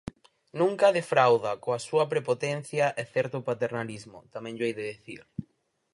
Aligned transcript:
Nunca 0.59 0.93
defrauda 0.99 1.51
coa 1.63 1.83
súa 1.87 2.05
prepotencia 2.13 2.85
e 3.01 3.03
certo 3.13 3.37
paternalismo, 3.49 4.19
tamén 4.33 4.53
llo 4.55 4.65
hei 4.67 4.75
de 4.79 4.85
dicir. 4.91 5.21